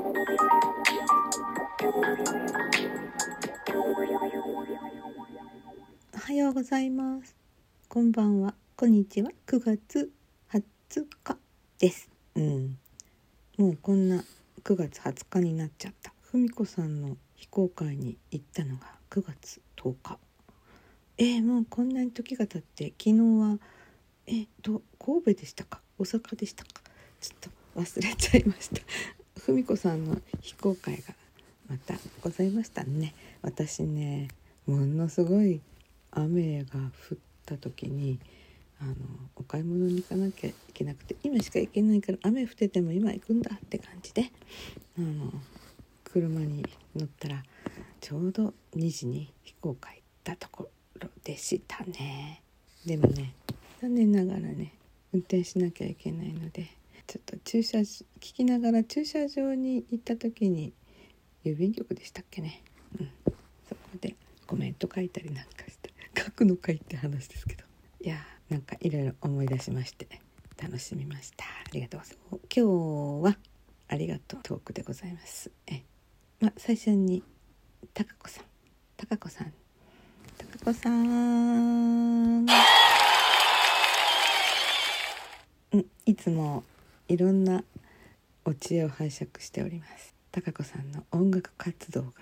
[0.00, 0.02] お
[6.18, 7.36] はようございます。
[7.86, 8.54] こんばんは。
[8.76, 9.30] こんにちは。
[9.46, 10.10] 9月
[10.50, 11.36] 20日
[11.78, 12.08] です。
[12.34, 12.78] うん。
[13.58, 14.24] もうこんな
[14.64, 16.14] 9月20日になっちゃった。
[16.22, 20.18] ふみこさんの非公開に行ったのが9月10日
[21.18, 23.58] えー、もうこんなに時が経って昨日は
[24.26, 25.82] えっと神戸でしたか？
[25.98, 26.70] 大阪でしたか？
[27.20, 28.80] ちょっと忘れちゃいました
[29.50, 31.12] ふみこさんの非公開が
[31.68, 33.14] またございましたね。
[33.42, 34.28] 私ね
[34.64, 35.60] ものすごい
[36.12, 36.78] 雨が
[37.10, 38.20] 降った時に
[38.80, 38.94] あの
[39.34, 44.30] お買い物に行かなきゃいけなくて今しか行けないから雨降ってても今行くんだって感じで
[44.96, 45.32] あの
[46.04, 47.42] 車に乗ったら
[48.00, 52.40] ちょうど2時に非公開行ったところでしたね。
[52.86, 53.34] でもね
[53.82, 54.74] 残念ながらね
[55.12, 56.70] 運転しなきゃいけないので
[57.10, 60.72] ちょっと駐車聞きながら駐車場に行った時に
[61.44, 62.62] 郵便局でしたっけね、
[63.00, 63.10] うん、
[63.68, 64.14] そこで
[64.46, 67.64] コメント書いたりなんかして書くのかいって話ですけど。
[68.00, 70.06] いやーなんかいろいろ思い出しまして
[70.62, 71.46] 楽しみました。
[71.46, 72.00] ありがとう。
[72.00, 73.36] ございます今日は
[73.88, 75.50] ありがとうトークでございます。
[75.66, 75.82] え
[76.38, 77.24] ま最初に
[77.92, 78.44] たかこさん。
[78.96, 79.52] たかこさん。
[80.38, 82.46] たかこさん。
[85.72, 86.62] うんいつも
[87.10, 87.64] いろんな
[88.44, 90.14] お知恵を拝借しております。
[90.30, 92.12] たかこさんの音楽活動が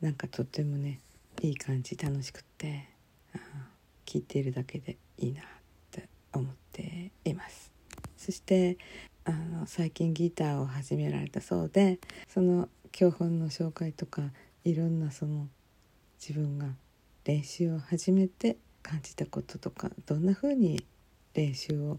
[0.00, 1.00] なんかとってもね
[1.42, 2.88] いい感じ楽しくって
[4.06, 5.44] 聴いているだけでいいなっ
[5.90, 7.70] て思っています。
[8.16, 8.78] そして
[9.26, 14.22] あの最近ギターを始められたそうでその教本の紹介とか
[14.64, 15.48] いろんなその
[16.18, 16.68] 自分が
[17.26, 20.82] 練習を始めて感じたこととかどんな風に
[21.34, 21.98] 練習を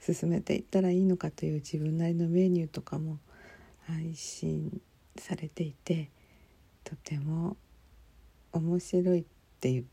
[0.00, 3.18] 進めていったらいいのかという自分なりのメニューとかも
[3.86, 4.80] 配信
[5.16, 6.10] されていて
[6.84, 7.56] とても
[8.52, 9.24] 面白いっ
[9.60, 9.86] ていう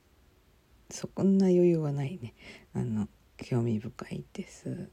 [0.89, 2.33] そんな余裕はないね。
[2.73, 3.07] あの
[3.37, 4.89] 興味深いです。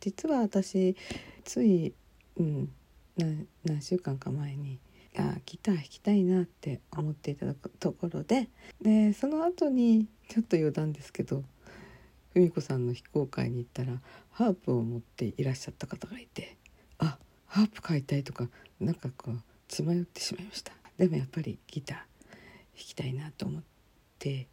[0.00, 0.96] 実は私
[1.44, 1.92] つい、
[2.36, 2.70] うん、
[3.16, 4.78] 何週間か前に
[5.16, 8.48] あギター弾きたいなって思っていたところで
[8.82, 11.44] でその後にちょっと余談ですけど
[12.34, 14.00] 文子さんの非公開に行ったら
[14.32, 16.56] ハープを持っていらっしゃった方がいて
[16.98, 18.48] あハープ買いたいとか
[18.80, 20.72] なんかこう血迷ってしまいました。
[20.98, 22.04] でもやっぱりギター弾
[22.74, 23.62] きたいなと思っ
[24.18, 24.48] て、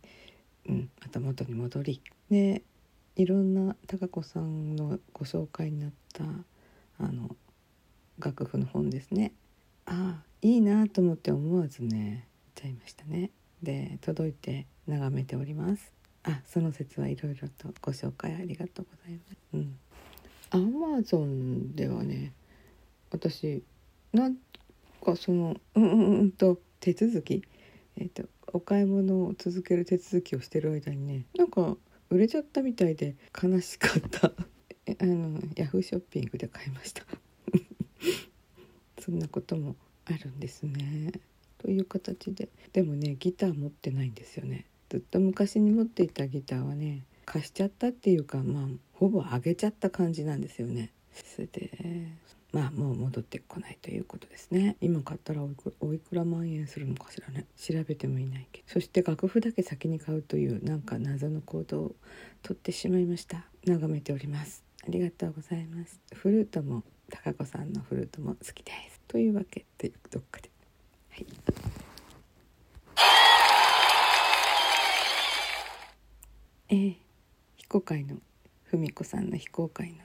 [0.68, 2.64] うん、また元に戻りで
[3.16, 6.24] いろんな貴子さんのご紹介になった
[7.04, 7.36] あの
[8.20, 9.34] 楽譜の本ですね。
[9.86, 13.32] ああいいなと思って思わずねちゃいましたね。
[13.62, 16.01] で届いて眺めております。
[16.24, 19.38] あその説はいろいろとご紹介ありがとうございます。
[19.54, 19.78] うん。
[20.52, 22.34] アマゾンではね
[23.10, 23.64] 私
[24.14, 24.36] なん
[25.04, 27.44] かそのうんうんと手続き
[27.98, 28.24] えっ、ー、と
[28.54, 31.78] お買い物を続ける手続きをしてる間にねなんか
[32.10, 34.34] 売れちゃったみたいで悲しかった。
[35.00, 37.06] あのヤフーショッピングで買いました。
[39.00, 41.14] そんなこともあるんですね。
[41.60, 42.50] という形で。
[42.74, 44.66] でもねギター持ってないんですよね。
[44.92, 50.92] ずっと昔に持っていたギターはね貸しちゃったっていうかまあほぼ上げちゃった感じなんですよね。
[51.14, 52.10] それで
[52.52, 54.76] まあもう戻ってこないということですね。
[54.82, 55.42] 今買ったら
[55.80, 57.46] おいくら万円するのかしらね。
[57.58, 58.68] 調べてもいないけど。
[58.68, 61.96] そして楽譜だけ先に買うというなんか謎の行動を
[62.44, 63.46] とってしまいました。
[63.66, 64.66] 眺めております。
[64.86, 66.02] ありがとうございます。
[66.14, 69.00] フルートも高子さんのフルートも好きです。
[69.08, 70.50] というわけでどっかで。
[71.12, 71.91] はい。
[76.74, 76.96] えー、
[77.58, 78.16] 非公開の
[78.72, 79.98] 文子さんの非公開の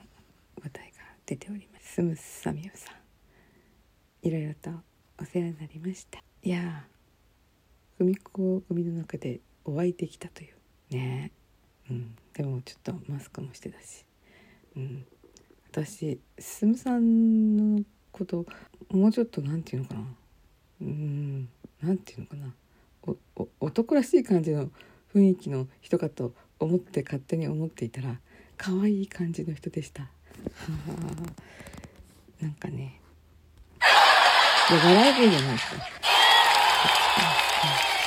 [0.61, 1.93] 話題が出ております。
[1.93, 4.27] スムスサミオさん。
[4.27, 4.71] いろいろと
[5.17, 6.21] お世話になりました。
[6.43, 6.85] いや
[7.97, 10.93] 文子組の中でお会いできたという。
[10.93, 11.31] ね。
[11.89, 12.13] うん。
[12.33, 14.03] でもちょっとマスクもしてたし。
[14.75, 15.05] うん。
[15.71, 18.45] 私スムさんのこと
[18.91, 20.01] もうちょっと何て言うのかな。
[20.81, 21.49] うん。
[21.81, 22.53] 何て言うのかな。
[23.37, 24.69] おお男らしい感じの
[25.15, 28.19] 雰囲気の人かと思って勝手に思っていたら
[28.57, 30.03] 可愛い感じの人でした。
[30.03, 30.09] は
[32.41, 32.99] あ、なんかね
[34.69, 35.77] で笑い声じゃないですか。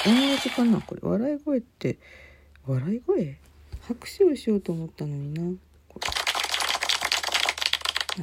[0.04, 0.12] 同
[0.42, 1.98] じかなこれ笑い声って
[2.66, 3.36] 笑い声？
[3.82, 5.42] 拍手をしようと思ったのにな。
[5.42, 5.56] なん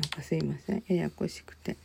[0.09, 1.77] かすいませんややこしくて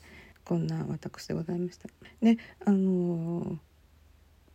[0.44, 1.88] こんな私でございました。
[2.20, 3.58] であの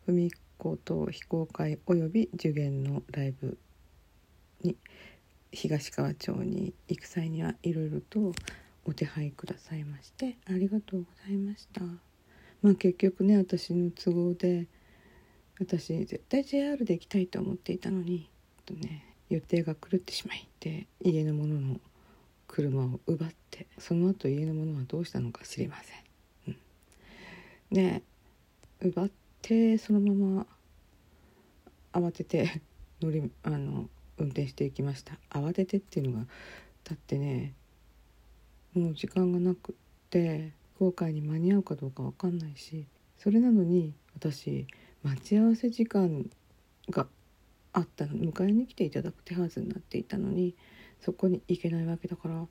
[0.05, 3.57] 文子と非公開および受験のライブ
[4.61, 4.75] に
[5.51, 8.33] 東川町に行く際にはいろいろと
[8.85, 11.81] お手配くださいましてありがとうございました。
[12.61, 14.67] まあ結局ね私の都合で
[15.59, 18.29] 私絶対 JR で行きたいと思っていたのに
[18.65, 21.79] とね予定が狂ってしまいで家のものの
[22.47, 25.97] 車を奪ってその後家のものはどうしたのか知りません、
[26.47, 26.57] うん、
[27.71, 28.03] で
[28.81, 29.09] 奪っ
[29.41, 30.45] てそのまま
[31.93, 32.61] 慌てて
[33.01, 35.17] 乗りあの運転していきました。
[35.29, 36.25] 慌ててっていうのが
[36.83, 37.53] だってね
[38.73, 39.75] もう時間がなくっ
[40.09, 42.85] て後悔に間に合うかどうか分かんないし
[43.17, 44.67] それなのに私
[45.03, 46.29] 待ち合わせ時間
[46.89, 47.07] が
[47.73, 50.55] あったの迎えに来ていただく手はずになっていたのに
[51.01, 52.45] そこに行けないわけだから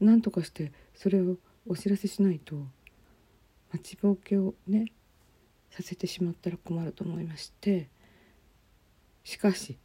[0.00, 1.36] なんとかしてそれを
[1.68, 2.56] お知らせしないと
[3.72, 4.92] 待ちぼうけをね
[5.70, 7.88] させてしまったら困ると思いまして
[9.24, 9.76] しかし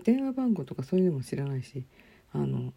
[0.00, 1.84] 電話番号とかそういうのも知らないし
[2.32, 2.72] あの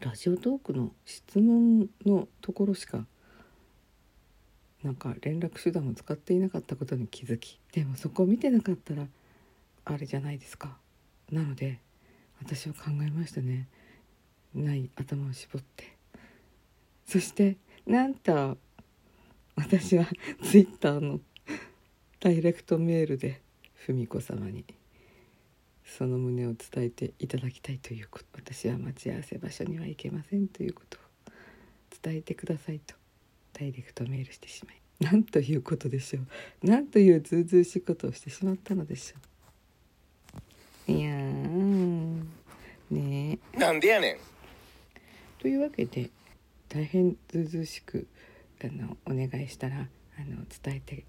[0.00, 3.06] ラジオトークの質問のところしか
[4.82, 9.06] なんか連絡手段を使っていなかったことに気づきでもそこを見てなかったら
[9.84, 10.76] あれじゃないですか。
[11.30, 11.78] なので
[12.42, 13.68] 私は考えましたね。
[14.54, 15.96] ない頭を絞って。
[17.06, 17.56] そして
[17.86, 18.58] なんと
[19.54, 20.06] 私は
[20.42, 21.20] ツイッターの
[22.20, 23.40] ダイレクトメールで
[23.86, 24.64] 文子様に。
[25.86, 31.32] その旨を伝えていただきたいということ私は待ち合わせ場所には行けませんということを
[32.02, 32.94] 伝えてくださいと
[33.52, 36.20] ダイレクトメールしてしまいなんということでしょ
[36.62, 36.66] う。
[36.66, 39.16] なんというずうずうしいことをしてしまったのでしょ
[40.88, 40.92] う。
[40.92, 42.22] いやー
[42.90, 43.58] ねえ。
[43.58, 44.16] なんでやねん
[45.38, 46.10] というわけで
[46.68, 48.06] 大変ずうずうしく
[48.64, 49.80] あのお願いしたらあ
[50.24, 51.04] の伝えて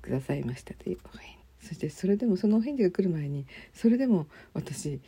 [0.00, 5.00] くださいましたというお返そしてそれでもそのお返事が来る前にそれでも私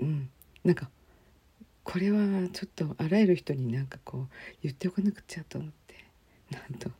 [0.00, 0.28] うん
[0.64, 0.90] なんか
[1.82, 2.18] これは
[2.52, 4.28] ちょっとあらゆる人になんかこう
[4.62, 5.94] 言っておかなくちゃと思って
[6.50, 6.90] なんと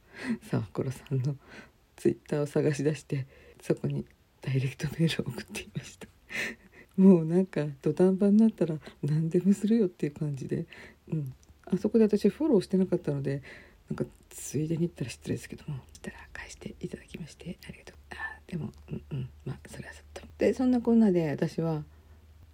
[0.51, 1.37] 沢コさんの
[1.97, 3.27] ツイッターを探し出して
[3.61, 4.07] そこに
[4.41, 6.07] ダイレクトメールを送っていました。
[6.97, 10.67] もうなんか土壇場になったら何でもするよっていう感じで、
[11.13, 11.33] うん、
[11.67, 13.43] あそこで私フォローしてなかったので
[13.89, 17.93] なんかついでに言ったら失礼ですけどもしたら返していただきましてありがとう。
[17.93, 17.98] ございます
[18.49, 19.31] でもうんうん。
[19.45, 20.23] まあそれはさっと。
[20.39, 21.85] でそんなこんなで私は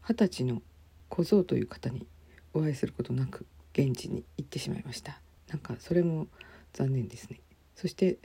[0.07, 0.61] 二十歳の
[1.09, 2.07] 小僧という方に
[2.53, 5.21] お会いすることなく現地に行ってしまいました。
[5.49, 6.27] なんかそれも
[6.73, 7.41] 残念ですね。
[7.77, 8.19] そして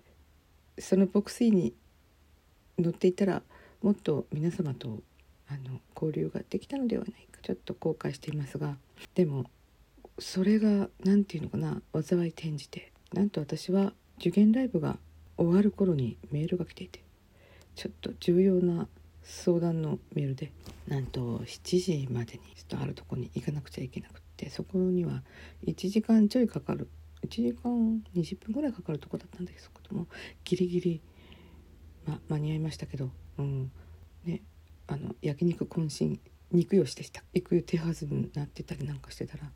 [0.78, 1.74] そのボクシーに
[2.78, 3.44] 乗っていたら
[3.82, 5.00] もっと皆様と
[5.48, 7.40] あの交流ができたのではないか。
[7.42, 8.78] ちょっと後悔していますが。
[9.16, 9.46] でも
[10.18, 11.82] それが何て言うのかな。
[12.02, 12.92] 災い転じて。
[13.14, 15.00] なんと私は受験ライブが
[15.38, 17.02] 終わる頃にメールが来ていて。
[17.80, 18.90] ちょっと重要な
[19.24, 20.52] 相談のメールで
[20.90, 25.24] なんと7時までにちょっとあるとこに行かなくちゃいけなくってそこには
[25.66, 26.90] 1時間ちょいかかる。
[27.26, 29.60] 1時間20分ぐらいかかるとこだったんだけ
[29.90, 30.08] ども
[30.44, 31.02] ギリギリ、
[32.06, 33.72] ま、間に合いましたけど、うん。
[34.26, 34.42] ね、
[34.88, 36.20] あの焼肉渾身
[36.52, 37.24] 肉よしでした。
[37.34, 39.50] 行く手はずになってたりなんかしてたら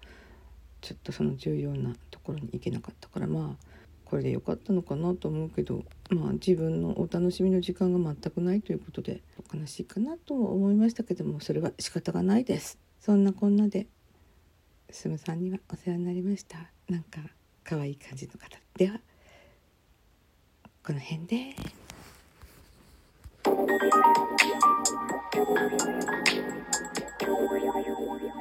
[0.80, 3.66] ちょっとその重要なところに行けなかったからまあ
[4.06, 9.22] これで良かったのかなと思うけどまあ自分のお楽しみの時間が全くないということで
[9.54, 13.88] 悲しいかなとも思いましたけどもそれは仕方がないですそんなこんなで
[14.90, 16.58] すむさんにはお世話になりました
[16.90, 17.22] なんか
[17.64, 19.00] 可愛い感じの方では
[20.86, 21.56] この辺で。
[27.84, 28.33] Thank you.